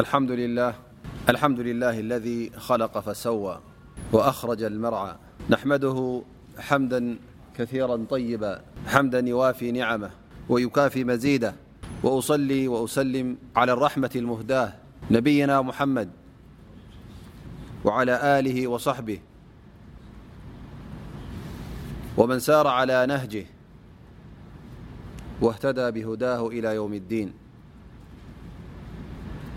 الحمد 0.00 1.60
لله 1.60 2.00
الذي 2.00 2.50
خلق 2.56 2.98
فسوى 2.98 3.60
وأخرج 4.12 4.62
المرعا 4.62 5.16
نحمده 5.50 6.22
حمدا 6.58 7.18
كثيرا 7.56 8.04
طيبا 8.10 8.62
حمدا 8.86 9.18
يوافي 9.28 9.72
نعمه 9.72 10.10
ويكافي 10.48 11.04
مزيده 11.04 11.54
و 12.04 12.18
أصلي 12.18 12.68
و 12.68 12.84
أسلم 12.84 13.36
على 13.56 13.72
الرحمة 13.72 14.10
المهداة 14.16 14.72
نبينا 15.10 15.62
محمد 15.62 16.10
وعلى 17.84 18.38
آله 18.38 18.68
وصحبه 18.68 19.20
ومن 22.16 22.38
سار 22.38 22.66
على 22.66 23.06
نهجه 23.06 23.46
واهتدى 25.42 25.90
بهداه 25.90 26.48
إلى 26.48 26.74
يوم 26.74 26.94
الدين 26.94 27.32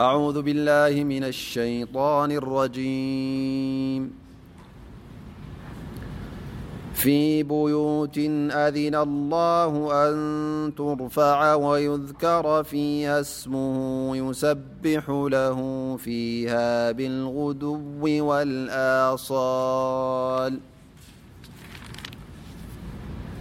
أعوذ 0.00 0.42
بالله 0.42 1.04
من 1.04 1.24
الشيطان 1.24 2.30
الرجيم 2.32 4.10
في 6.94 7.42
بيوت 7.42 8.18
أذن 8.48 8.94
الله 8.94 9.72
أن 10.08 10.14
ترفع 10.74 11.54
ويذكر 11.54 12.62
فيها 12.64 13.20
اسمه 13.20 14.16
يسبح 14.16 15.04
له 15.08 15.58
فيها 15.96 16.92
بالغدو 16.92 17.78
والآصال 18.02 20.60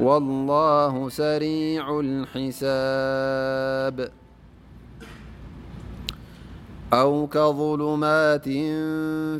والله 0.00 1.08
سريع 1.08 2.00
الحساب 2.04 4.08
أو 6.92 7.26
كظلمات 7.26 8.48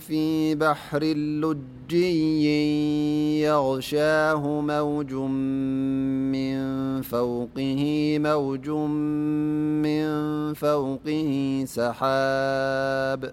في 0.02 0.54
بحر 0.54 1.00
اللجي 1.02 3.42
يغشاه 3.42 4.60
موج 4.60 5.12
من 6.32 6.56
فوقه 7.02 7.82
موج 8.18 8.68
من 9.84 10.12
فوقه 10.54 11.62
سحاب 11.66 13.32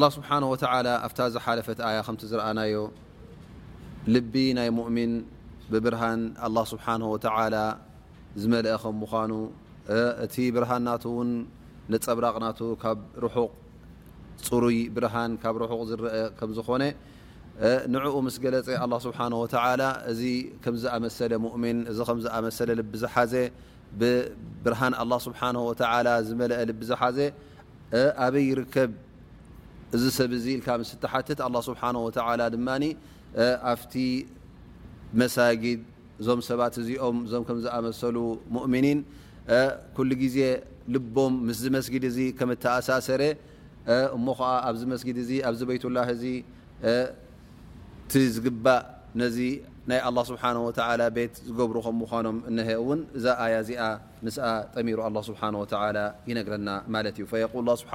له 0.00 0.08
ስብሓه 0.14 0.36
ኣብታ 1.06 1.18
ዝ 1.32 1.36
ሓለፈት 1.44 1.78
ኣያ 1.88 1.98
ከም 2.06 2.16
ዝረኣናዮ 2.30 2.76
ልቢ 4.14 4.34
ናይ 4.58 4.68
ؤሚን 4.84 5.12
ብብርሃን 5.70 6.20
ه 6.54 6.64
ስብሓه 6.72 7.76
ዝመአ 8.40 8.76
ከም 8.82 8.94
ምዃኑ 9.02 9.32
እቲ 10.24 10.34
ብርሃንና 10.56 10.88
ን 11.90 11.96
ፀብራቕና 12.06 12.46
ካብ 12.82 12.98
ርሑቕ 13.24 13.50
ፅሩይ 14.46 14.78
ብርሃን 14.94 15.30
ካብ 15.42 15.54
ርሑቕ 15.62 15.80
ዝርአ 15.90 16.06
ከም 16.38 16.50
ዝኾነ 16.58 16.82
ንዕኡ 17.94 18.14
ምስ 18.26 18.36
ለፀ 18.54 18.68
ስብ 19.04 19.12
እዚ 20.10 20.20
ምዝ 20.74 20.84
ኣመሰለ 20.96 21.30
እዚ 21.90 22.00
ዝኣመሰለ 22.26 22.70
ል 22.80 22.82
ዝሓ 23.04 23.14
ብብርሃን 24.00 24.94
ስሓ 25.26 25.40
ዝመአ 26.28 26.48
ልቢ 26.68 26.80
ዝሓዘ 26.92 27.18
ኣበይ 28.24 28.46
ይርከብ 28.52 28.90
እዚ 29.96 30.04
ሰብ 30.18 30.32
ዚ 30.44 30.46
ልካ 30.58 30.68
ምስ 30.80 30.90
ተሓትት 31.04 31.38
ه 31.46 31.50
ስብሓ 31.68 31.82
ድማ 32.54 32.68
ኣፍቲ 33.72 33.94
መሳጊድ 35.20 35.80
እዞም 36.20 36.40
ሰባት 36.48 36.74
እዚኦም 36.82 37.16
እዞም 37.26 37.42
ከም 37.48 37.58
ዝኣመሰሉ 37.64 38.16
ሙእሚኒን 38.56 38.98
ኩሉ 39.96 40.10
ዜ 40.34 40.38
ልቦም 40.94 41.34
ምስ 41.48 41.60
መስጊድ 41.76 42.04
ዚ 42.16 42.18
ከም 42.38 42.50
ተኣሳሰረ 42.64 43.22
እሞ 44.16 44.26
ከዓ 44.40 44.50
ኣብዚ 44.68 44.82
መስጊድ 44.94 45.18
ኣብዚ 45.48 45.60
ቤትላ 45.70 45.98
ዚ 46.22 46.26
ቲ 48.10 48.24
ዝግባእ 48.34 48.82
ነዚ 49.22 49.38
ናይ 49.90 49.98
ه 50.04 50.22
ስብሓ 50.30 50.42
ቤት 51.16 51.34
ዝገብሩ 51.48 51.76
ከም 51.86 51.96
ምኳኖም 52.02 52.36
ሀ 52.68 52.70
ውን 52.88 53.00
እዛ 53.18 53.26
ኣያ 53.46 53.54
እዚኣ 53.64 53.82
ምስኣ 54.26 54.44
ጠሚሩ 54.74 54.98
ስብሓ 55.30 55.42
ይነግረና 56.30 56.68
ማለት 56.94 57.16
እዩ 57.22 57.26
ል 57.68 57.76
ስብሓ 57.82 57.94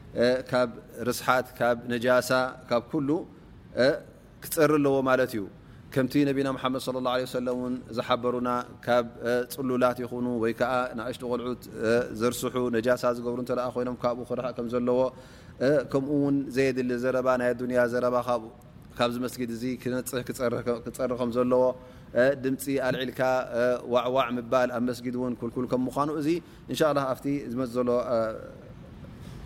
ካብ 0.51 0.69
ርስሓት 1.07 1.47
ካብ 1.59 1.77
ነጃሳ 1.91 2.29
ካብ 2.69 2.83
ኩሉ 2.91 3.09
ክፅሪ 4.43 4.71
ኣለዎ 4.77 4.93
ማለት 5.09 5.31
እዩ 5.35 5.43
ከምቲ 5.93 6.13
ነቢና 6.29 6.47
ሓመድ 6.63 6.83
ለ 6.95 7.39
ለምን 7.47 7.73
ዝሓበሩና 7.97 8.49
ካብ 8.85 9.05
ፅሉላት 9.55 9.97
ይኹኑ 10.03 10.25
ወይ 10.43 10.53
ከዓ 10.59 10.73
ንእሽጢ 10.99 11.21
ቆልዑት 11.31 11.63
ዘርስሑ 12.19 12.53
ነጃሳ 12.75 13.03
ዝገብሩ 13.17 13.39
እተኣ 13.45 13.65
ኮይኖም 13.75 13.97
ካብኡ 14.03 14.23
ክረሐእ 14.29 14.53
ከም 14.57 14.67
ዘለዎ 14.73 14.99
ከምኡ 15.91 16.11
ውን 16.23 16.37
ዘየድሊ 16.55 16.89
ዘረባ 17.03 17.27
ናይ 17.41 17.51
ዱያ 17.59 17.81
ዘረባ 17.93 18.15
ካብ 18.29 18.43
ካብ 18.97 19.09
መስጊድ 19.25 19.51
እ 19.55 19.73
ክነፅሕ 19.83 20.21
ክፀሪ 20.87 21.11
ከም 21.21 21.29
ዘለዎ 21.37 21.63
ድምፂ 22.43 22.63
አልዒልካ 22.87 23.21
ዋዕዋዕ 23.95 24.27
ምባል 24.39 24.69
ኣብ 24.77 24.83
መስጊድ 24.89 25.15
ውን 25.23 25.33
ኩልል 25.41 25.67
ከም 25.73 25.81
ምኳኑ 25.89 26.09
እዚ 26.21 26.29
እንሻ 26.71 26.81
ላ 26.97 27.05
ኣብ 27.13 27.19
ዝመፅ 27.51 27.69
ዘሎ 27.77 27.89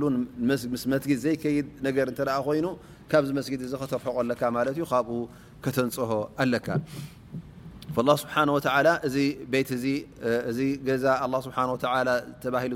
ሉ 0.00 0.06
ምስ 0.72 0.82
መስጊ 0.92 1.10
ዘይከይድ 1.24 1.66
ነገር 1.86 2.06
እ 2.12 2.24
ኮይኑ 2.46 2.66
ካብዚ 3.12 3.30
መስጊ 3.38 3.50
ክተርሑቀ 3.54 4.16
ለካ 4.30 4.42
ማ 4.54 4.58
ዩ 4.78 4.84
ብኡ 5.08 5.10
ከተንፅሆ 5.64 6.10
ኣለካ 6.42 6.68
እዚ 9.06 9.16
ቤት 9.52 9.70
ዚ 9.82 9.86
እዚ 10.50 10.58
ገዛ 10.88 11.04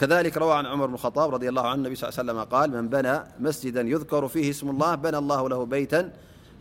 كذلك 0.00 0.36
روا 0.36 0.54
عن 0.54 0.66
عمر 0.66 0.86
بن 0.86 0.94
الخطاب 0.94 1.34
رضي 1.34 1.48
الله 1.48 1.62
عن 1.62 1.78
النبي 1.78 1.94
صى 1.94 2.06
ليه 2.06 2.10
سلم 2.12 2.38
قال 2.44 2.70
من 2.70 2.88
بنى 2.88 3.20
مسجدا 3.40 3.80
يذكر 3.80 4.28
فيه 4.28 4.50
اسم 4.50 4.70
الله 4.70 4.94
بنى 4.94 5.18
الله 5.18 5.48
له 5.48 5.66
بيتا 5.66 6.12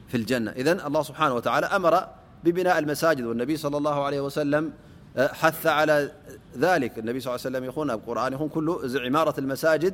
في 0.07 0.17
الجنة 0.17 0.51
إذن 0.51 0.79
الله 0.87 1.03
سبحانه 1.03 1.35
وتعالى 1.35 1.65
أمر 1.65 2.03
ببناء 2.43 2.79
المساجد 2.79 3.23
والنبي 3.25 3.57
صلى 3.57 3.77
الله 3.77 4.03
عليه 4.05 4.21
وسلم 4.21 4.73
حث 5.17 5.67
على 5.67 6.11
ذلك 6.57 6.99
النبي 6.99 7.19
صلى 7.19 7.33
ليه 7.59 7.69
سلمقرآنونل 7.71 9.05
عمارة 9.05 9.39
المساجد 9.39 9.93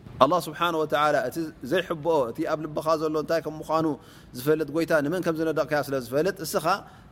ስብሓ 0.45 0.59
እቲ 1.27 1.37
ዘይሕብኦ 1.71 2.15
እቲ 2.31 2.39
ኣብ 2.53 2.59
ልብኻ 2.65 2.87
ዘሎ 3.01 3.15
እንታይ 3.25 3.39
ከም 3.45 3.55
ምኑ 3.59 3.85
ዝፈልጥ 4.37 4.69
ጎይታ 4.75 4.91
ንመን 5.05 5.21
ከም 5.25 5.35
ዝነደቕካ 5.39 5.73
ስለዝፈልጥ 5.87 6.37
እስኻ 6.45 6.65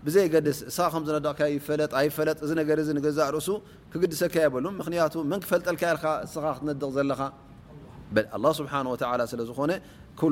ብዘይገድስ 0.06 0.60
ስኻ 0.76 0.86
ከምዝነደቕካ 0.94 1.42
ይፈለጥ 1.58 1.92
ኣይፈለጥ 2.02 2.38
እዚ 2.46 2.52
ነገ 2.60 2.70
ገዛእ 3.06 3.30
ርእሱ 3.36 3.48
ክግድሰካ 3.92 4.36
ይበሉ 4.46 4.66
ምክንያቱ 4.80 5.16
መን 5.32 5.40
ክፈልጠልካል 5.46 5.98
እስኻ 6.28 6.46
ክትነድቕ 6.58 6.84
ዘለካ 6.98 7.22
ስብሓ 8.62 8.74
ስለዝኾነ 9.34 9.72
ኩ 10.20 10.24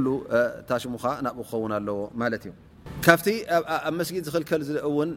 ታሽሙካ 0.70 1.06
ናብኡ 1.26 1.42
ክኸውን 1.50 1.72
ኣለዎ 1.80 2.00
ማለት 2.22 2.44
እዩ 2.48 2.52
ካብቲ 3.06 3.28
ኣብ 3.90 3.94
መስጊድ 4.00 4.24
ዝኽልከልዝእውን 4.28 5.10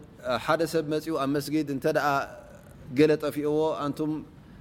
ሓደ 0.45 0.61
ሰብ 0.73 0.85
መፅኡ 0.93 1.14
ኣብ 1.25 1.31
መስጊድ 1.37 1.69
እንተ 1.76 1.85
ገለጠፊእዎ 2.99 3.55
ንም 3.97 4.12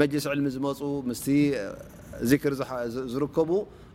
መጅልስ 0.00 0.24
ዕልሚ 0.32 0.46
ዝመፁ 0.56 0.80
ምስ 1.10 1.20
ዚክር 2.30 2.52
ዝርከቡ 3.12 3.50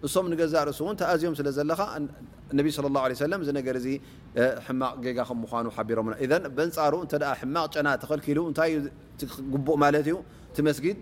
እሶም 0.07 0.25
ንገዛ 0.31 0.53
ርእሱ 0.67 0.79
እውን 0.86 0.95
ተኣዝዮም 1.01 1.36
ስለ 1.39 1.47
ዘለካ 1.57 1.81
ነቢ 2.57 2.67
ላ 2.86 3.01
ለ 3.31 3.53
ነገር 3.57 3.75
ዚ 3.86 3.88
ሕማቕ 4.65 4.93
ጌጋ 5.05 5.17
ከም 5.29 5.38
ምኳኑ 5.43 5.65
ሓቢሮምና 5.77 6.15
በንፃሩ 6.57 6.93
እ 7.05 7.31
ሕማቕ 7.41 7.65
ጨና 7.75 7.88
ተኸልኪሉ 8.03 8.39
እንታይዩ 8.51 8.75
ጉቡእ 9.53 9.77
ማለት 9.83 10.05
እዩ 10.10 10.17
እቲ 10.49 10.57
መስጊድ 10.69 10.97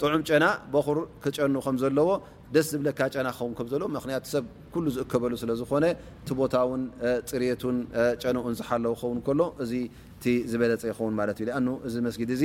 ጥዑም 0.00 0.22
ጨና 0.30 0.44
በኹር 0.72 0.98
ክጨኑ 1.22 1.54
ከም 1.66 1.76
ዘለዎ 1.82 2.10
ደስ 2.54 2.66
ዝብለካ 2.74 3.00
ጨና 3.14 3.28
ክኸውን 3.36 3.52
ከምዘለዎ 3.58 3.88
ምክንያቱ 3.96 4.24
ሰብ 4.34 4.44
ኩሉ 4.74 4.84
ዝእከበሉ 4.96 5.32
ስለዝኮነ 5.42 5.86
ቲ 6.26 6.30
ቦታውን 6.40 6.82
ፅርቱን 7.32 7.78
ጨኑኡን 8.22 8.54
ዝሓለው 8.60 8.94
ክኸውን 9.00 9.18
ከሎ 9.26 9.40
እዚ 9.64 9.72
እቲ 10.18 10.24
ዝበለፀ 10.52 10.84
ይኸውን 10.92 11.16
ማለት 11.22 11.38
እዩ 11.44 11.48
አ 11.58 11.60
እዚ 11.88 11.94
መስጊድ 12.08 12.30
እዚ 12.36 12.44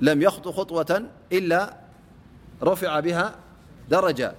لم 0.00 0.22
يخط 0.22 0.48
خطوة 0.48 1.04
إلا 1.32 1.76
رفع 2.62 3.00
بها 3.00 3.34
درجة 3.88 4.34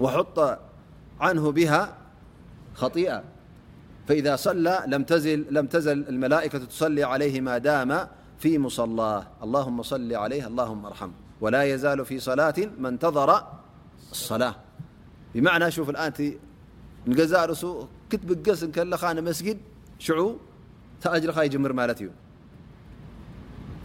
وحط 0.00 0.58
عنه 1.20 1.52
بها 1.52 1.96
خطيئة 2.74 3.24
فإذا 4.08 4.36
صلى 4.36 4.84
لم 5.52 5.66
تزل 5.66 6.08
الملائكة 6.08 6.58
تصلي 6.58 7.04
عليه 7.04 7.40
ما 7.40 7.58
دام 7.58 8.06
في 8.38 8.58
مصلاة 8.58 9.26
اللهم 9.42 9.82
ل 9.92 10.14
عليهاللهم 10.16 10.86
ارحم 10.86 11.10
ولا 11.40 11.62
يزال 11.62 12.04
في 12.06 12.18
صلاة 12.18 12.54
م 12.78 12.86
انتظر 12.86 13.44
الصلاةمعنىانازا 14.10 14.56
كتبسلان 18.10 19.24
مسجد 19.24 19.58
شع 19.98 20.34
أريمرما 21.40 21.86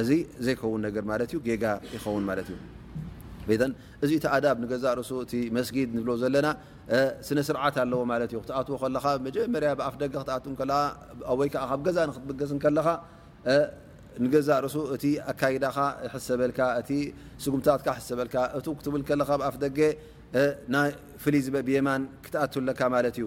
እዚ 0.00 0.10
ዘይከውን 0.46 0.80
ነገር 0.86 1.04
ማለ 1.10 1.20
ዩ 1.34 1.38
ጌጋ 1.46 1.64
ይኸውን 1.94 2.24
ማለ 2.30 2.38
እዩ 2.46 2.54
እዚ 4.04 4.10
ቲ 4.22 4.26
ኣዳብ 4.34 4.56
ንገዛ 4.62 4.84
ርሱ 5.00 5.10
እቲ 5.24 5.32
መስጊድ 5.56 5.88
እንብል 5.94 6.18
ዘለና 6.22 6.48
ስነ 7.28 7.38
ስርዓት 7.48 7.76
ኣለዎ 7.82 8.00
ማለ 8.10 8.22
እዩ 8.30 8.36
ክትኣትዎ 8.44 8.74
ከለካ 8.82 9.06
መጀመርያ 9.26 9.70
ብኣፍ 9.78 9.94
ደገ 10.02 10.14
ወይ 11.38 11.48
ካብ 11.54 11.80
ገዛ 11.86 11.98
ንትበገስ 12.10 12.50
ከለኻ 12.64 12.86
ንገዛ 14.22 14.48
ርሱ 14.64 14.76
እቲ 14.94 15.04
ኣካዳ 15.32 15.64
ሰበልካ 16.28 16.60
እቲ 16.80 16.90
ስምታት 17.44 17.80
ሰበልካ 18.10 18.36
እ 18.58 18.60
ክትብል 18.78 19.02
ለ 19.20 19.22
ብኣፍ 19.40 19.56
ደገ 19.64 19.78
ናይ 20.74 20.88
ፍልይ 21.22 21.42
ዝ 21.44 21.48
ብየማን 21.66 22.02
ክትኣትለካ 22.24 22.80
ማለት 22.96 23.14
እዩ 23.20 23.26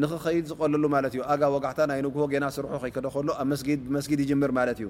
ንከድ 0.00 0.44
ዝቀለሉ 0.50 0.84
ኣጋብ 1.32 1.50
ወጋሕታ 1.56 1.80
ይ 2.00 2.02
ንግሆ 2.08 2.22
ና 2.40 2.46
ስርሑ 2.56 2.74
ከደከሎ 2.96 3.28
ኣብ 3.44 3.50
ጊ 4.08 4.10
ይምር 4.32 4.52
ማ 4.56 4.58
ዩ 4.82 4.88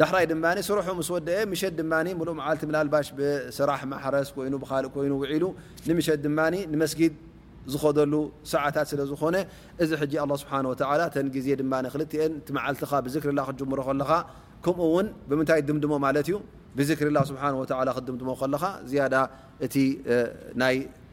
ዳራይ 0.00 0.24
ድ 0.30 0.32
ስርሑ 0.68 0.86
ስ 1.02 1.10
ወአ 1.14 1.20
ሸት 1.60 1.74
ዓቲ 2.50 2.60
ላልባሽ 2.74 3.06
ብስራሕ 3.18 3.80
ማረስ 3.92 4.28
እ 4.38 5.10
ይሉ 5.34 5.44
ንምሸት 5.88 6.18
ድማ 6.26 6.38
ንስጊድ 6.82 7.14
ዝኸደሉ 7.74 8.14
ሰዓታት 8.52 8.86
ስለዝኮነ 8.92 9.36
እዚ 9.84 9.90
ስብ 10.42 11.34
ዜ 11.46 11.48
ልት 12.00 12.50
ብርላ 12.50 13.42
ክምሮ 13.60 13.80
ለካ 14.02 14.12
ከምኡ 14.66 14.94
ብምታይ 15.30 15.60
ድምድሞ 15.70 15.92
ዩ 16.30 16.36
ብርላ 16.78 17.18
ድምድሞ 18.08 18.30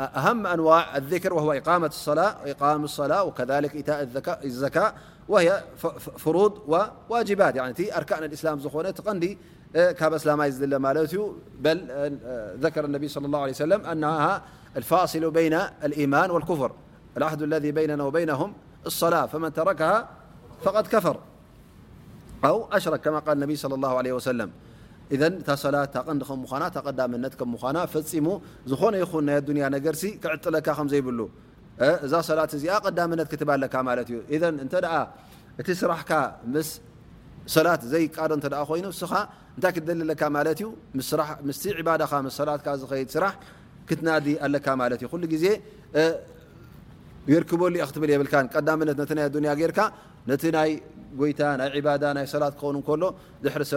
أهم 0.00 0.46
أنواع 0.46 0.96
الذكر 0.96 1.34
وهو 1.34 1.52
إقامة 1.52 1.86
الصلاة 1.86 2.36
إقام 2.44 2.84
الصلاة 2.84 3.24
وكذلك 3.24 3.76
إتاء 3.76 4.02
الزكاء 4.44 4.94
وهي 5.28 5.62
فروض 6.18 6.58
وواجبات 7.08 7.56
يعن 7.56 7.74
أركن 7.96 8.16
الإسلام 8.24 8.58
زون 8.60 8.90
كبسلمالملت 9.72 11.20
بل 11.60 11.78
ذكر 12.60 12.84
النبي 12.84 13.08
صلى 13.08 13.26
الله 13.26 13.38
عليه 13.40 13.52
وسلم 13.52 13.84
أنها 13.86 14.42
الفاصل 14.76 15.30
بين 15.30 15.52
الإيمان 15.84 16.30
والكفر 16.30 16.72
العحد 17.16 17.42
الذي 17.42 17.72
بيننا 17.72 18.04
وبينهم 18.04 18.52
الصلاة 18.86 19.26
فمن 19.26 19.52
تركها 19.52 20.08
فقد 20.62 20.86
كفر 20.86 21.16
أو 22.44 22.68
أشرك 22.72 23.00
كما 23.00 23.18
قال 23.18 23.36
النبي 23.38 23.56
صلى 23.56 23.74
الله 23.74 23.96
عليه 23.98 24.12
وسلم 24.12 24.50
ዲ 25.10 25.22
ም 26.42 26.44
ፈሙ 27.40 28.32
ዝኾነ 28.72 28.94
ይ 29.02 29.06
ኣ 29.66 29.68
ክዕለካ 30.34 30.66
ዘይብእዛዚ 30.94 32.26
ራና 43.22 44.90
ይርክበሉ 47.74 47.98
ብ 48.02 48.04
ይ 48.10 48.12
ክራ 53.54 53.76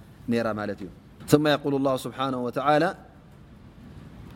ثم 1.27 1.45
يقول 1.47 1.75
الله 1.75 1.95
سبحانه 2.05 2.39
وتعالى 2.45 2.89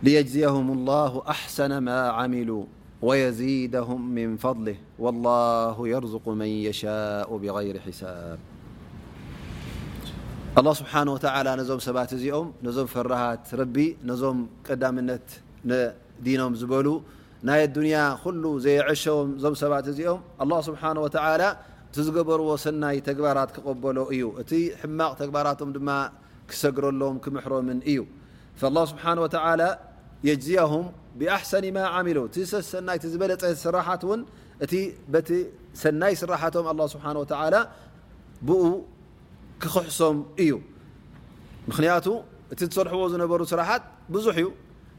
ليجزيهم 0.03 0.67
الله 0.77 1.11
أحسن 1.35 1.71
ما 1.87 1.99
عملوا 2.19 2.63
ويزيدهم 3.07 3.99
من 4.17 4.29
فضله 4.45 4.75
والله 5.03 5.75
يرزق 5.93 6.25
من 6.41 6.45
يشاء 6.69 7.27
بغير 7.43 7.75
حساب 7.85 8.39
الله 10.59 10.73
سبحانه 10.81 11.11
وتعلى 11.15 11.51
نم 11.59 11.79
ست 11.85 11.91
م 11.91 12.47
م 12.63 12.85
فرهت 12.95 13.45
ربي 13.59 13.87
نم 14.09 14.37
دمنت 14.83 15.27
دينم 16.27 16.51
بل 16.73 16.87
ي 17.43 17.63
ادنيا 17.67 18.05
ل 18.43 18.45
زيعشوم 18.67 19.27
م 19.51 19.55
ست 19.61 19.65
م 19.67 20.19
الله 20.43 20.59
سبحانه 20.69 20.99
وتعالى 21.05 21.49
ዝበርዎ 22.05 22.49
ሰናይ 22.65 22.97
ግባራት 23.17 23.49
ክقበሎ 23.55 23.97
እዩ 24.15 24.23
እቲ 24.41 24.51
ሕማቅ 24.83 25.17
ግባራም 25.29 25.69
ድማ 25.77 25.89
ክሰግረሎም 26.51 27.15
ክምحሮም 27.25 27.67
እዩ 27.93 27.99
فالله 28.59 28.83
ስه 28.89 29.05
و 29.23 29.25
የዝያه 30.27 30.73
ብحሰن 31.19 31.65
ሚل 32.07 32.17
ሰይ 32.35 33.11
ዝለፀ 33.13 33.41
ስራት 33.65 34.03
እቲ 34.63 34.73
ቲ 35.27 35.29
ሰናይ 35.83 36.13
ስራም 36.21 36.67
له 36.79 36.85
ስ 36.93 36.95
ብ 38.47 38.49
ክክሕሶም 39.61 40.15
እዩ 40.43 40.51
ም 41.69 41.71
እቲ 42.53 42.59
ሰርሐዎ 42.77 43.03
ዝነበሩ 43.13 43.41
ስራት 43.53 43.83
ብዙح 44.13 44.35
ዩ 44.43 44.47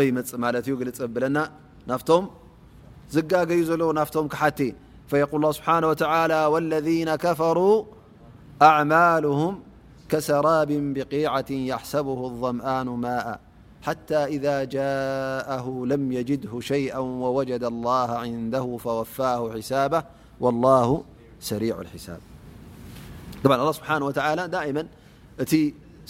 لمفلالهبحنه 5.11 5.87
وتعالى 5.91 6.39
والذين 6.53 7.09
كفروا 7.25 7.77
أعمالهم 8.69 9.53
كسراب 10.11 10.69
بقيعة 10.95 11.51
يحسبه 11.71 12.19
الضمن 12.31 12.87
ماء 13.03 13.27
حتى 13.87 14.15
إذا 14.35 14.57
جاءه 14.77 15.65
لم 15.91 16.03
يجده 16.17 16.53
شيئ 16.71 16.95
ووجد 17.25 17.63
الله 17.73 18.09
عنده 18.23 18.65
فوفاه 18.85 19.41
حساب 19.55 19.93
والله 20.43 20.87
سريع 21.49 21.75
الحسابى 21.85 22.25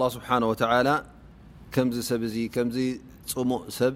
ላه 0.00 0.08
ስብሓ 0.14 0.28
ወላ 0.70 0.88
ከምዚ 1.74 1.96
ሰብ 2.10 2.22
እዚ 2.28 2.36
ከምዚ 2.54 2.78
ፅሙእ 3.30 3.62
ሰብ 3.78 3.94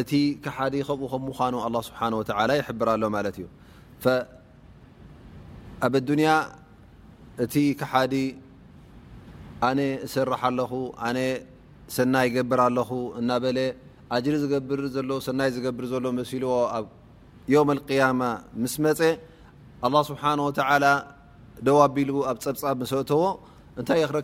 እቲ 0.00 0.10
ከሓዲ 0.44 0.74
ከምኡ 0.86 1.02
ከም 1.12 1.22
ምኳኑ 1.32 1.54
ላ 1.74 1.76
ስብሓ 1.88 2.00
ላ 2.48 2.52
ይሕብርሎ 2.60 3.02
ማለት 3.16 3.36
እዩ 3.40 3.44
ኣብ 5.84 5.94
ዱንያ 6.08 6.28
እቲ 7.44 7.54
ከሓዲ 7.80 8.14
ኣነ 9.68 9.80
እሰራሓ 10.06 10.42
ኣለኹ 10.48 10.72
ኣነ 11.06 11.18
ሰናይ 11.96 12.24
ይገብር 12.28 12.60
ኣለኹ 12.68 12.90
እናበለ 13.20 13.58
ኣጅሪ 14.14 14.34
ዝገብር 14.44 14.80
ዘሎ 14.94 15.10
ሰናይ 15.26 15.48
ዝገብር 15.56 15.84
ዘሎ 15.92 16.04
መሲልዎ 16.20 16.52
ኣብ 16.76 16.86
ዮም 17.54 17.68
ያማ 18.00 18.20
ምስ 18.62 18.74
መፀ 18.84 19.00
ه 19.84 19.88
ስብሓ 20.10 20.22
ወላ 20.72 20.84
ደዋ 21.66 21.76
ኣቢሉ 21.88 22.10
ኣብ 22.30 22.36
ፀብጻብ 22.44 22.74
መሰእተዎ 22.82 23.24
ዘ 23.76 23.76
ይ 23.76 23.76
ኢሉ 23.76 24.16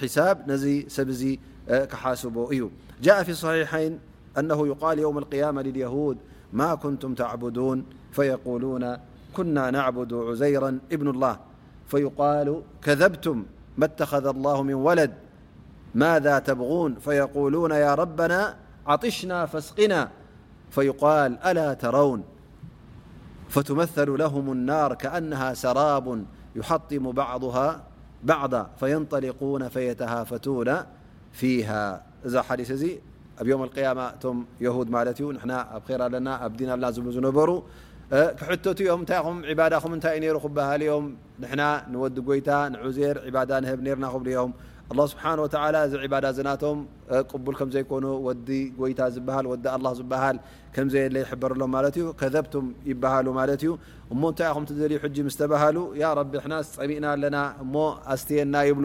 ልዩ 0.00 0.56
ሰ 0.92 1.24
جاء 3.02 3.22
في 3.22 3.28
الصحيحين 3.30 3.98
أنه 4.38 4.66
يقال 4.68 4.98
يوم 4.98 5.18
القيامة 5.18 5.62
لليهود 5.62 6.16
ما 6.52 6.74
كنتم 6.74 7.14
تعبدون 7.14 7.84
فيقولون 8.12 8.96
كنا 9.32 9.70
نعبد 9.70 10.14
عزيرا 10.14 10.78
ابن 10.92 11.08
الله 11.10 11.38
فيقال 11.86 12.62
كذبتم 12.82 13.44
ما 13.78 13.84
اتخذ 13.84 14.26
الله 14.26 14.62
من 14.62 14.74
ولد 14.74 15.12
ماذا 15.94 16.38
تبغون 16.38 16.94
فيقولون 16.94 17.70
يا 17.70 17.94
ربنا 17.94 18.54
عطشنا 18.86 19.46
فاسقنا 19.46 20.08
فيقال 20.70 21.38
ألا 21.38 21.74
ترون 21.74 22.22
فتمثل 23.48 24.18
لهم 24.18 24.52
النار 24.52 24.94
كأنها 24.94 25.54
سراب 25.54 26.24
يحطم 26.56 27.12
بعضا 28.24 28.66
فينطلقون 28.80 29.68
فيتهافتون 29.68 30.74
ሃ 31.40 31.44
እዚ 32.26 32.34
ኣብ 32.42 32.46
ሓዲስ 32.48 32.70
እዚ 32.76 32.84
ኣብ 33.40 33.46
ዮም 33.50 33.60
قያማ 33.76 34.00
እቶም 34.14 34.38
የሁድ 34.64 34.88
ማለት 34.96 35.16
እዩ 35.20 35.26
ና 35.50 35.54
ኣብ 35.76 35.84
ራ 36.00 36.02
ኣለና 36.08 36.28
ኣብ 36.44 36.52
ዲና 36.58 36.70
ኣለና 36.76 36.86
ዝብሉ 36.94 37.08
ዝነበሩ 37.16 37.50
ክሕተት 38.40 38.78
እዮም 38.84 39.00
እንታይ 39.02 39.20
ኹም 39.26 39.36
ባዳኹም 39.58 39.92
ንታይእዩ 39.98 40.30
ሩ 40.36 40.38
ክበሃል 40.44 40.80
እዮም 40.86 41.04
ንና 41.42 41.62
ንወዲ 41.92 42.16
ጎይታ 42.28 42.50
ንዑዜር 42.74 43.16
ባዳ 43.34 43.50
ንህብ 43.64 43.80
ነርና 43.86 44.04
ክብሉ 44.14 44.28
ዮም 44.38 44.52
ስብሓ 45.12 45.24
እዚ 45.88 45.94
ባዳ 46.14 46.26
ዝናቶም 46.38 46.78
ቅቡል 47.30 47.54
ከም 47.58 47.70
ዘይኮኑ 47.74 48.04
ወዲ 48.26 48.48
ጎይታ 48.80 49.00
ዝሃል 49.16 49.46
ወዲ 49.52 49.64
ኣ 49.74 49.92
ዝበሃል 49.98 50.36
ከምዘየለ 50.76 51.16
ይሕበርሎም 51.24 51.72
ማለት 51.76 51.94
እዩ 52.00 52.06
ከዘብቱም 52.22 52.66
ይበሃሉ 52.90 53.26
ማለት 53.40 53.62
እዩ 53.66 53.72
እሞ 54.14 54.22
እንታይ 54.32 54.50
ኹምዘልዩ 54.56 54.98
ሕ 55.04 55.12
ምስ 55.28 55.36
ተባሃሉ 55.42 55.78
ቢ 56.32 56.42
ና 56.54 56.58
ስፀሚእና 56.70 57.06
ኣለና 57.14 57.38
እሞ 57.64 57.74
ኣስትየና 58.14 58.56
ይብሉ 58.70 58.84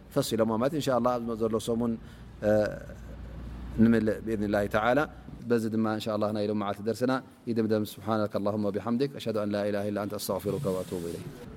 نشاءالله 0.17 1.97
بإذن 4.25 4.43
الله 4.43 4.65
تعالى 4.67 5.09
إن 5.51 5.99
شاء 5.99 6.15
الله 6.15 6.53
مع 6.53 6.71
درسنا 6.71 7.23
مم 7.47 7.85
سبحان 7.85 8.23
لك 8.23 8.35
اللهم 8.35 8.65
وبحمدك 8.65 9.15
أشهد 9.15 9.37
أن 9.37 9.49
لاله 9.49 9.89
إلا 9.89 10.03
أنت 10.03 10.13
أستغفرك 10.13 10.65
وأتوب 10.65 10.99
إليك 11.03 11.50